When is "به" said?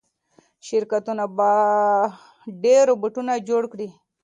1.37-1.51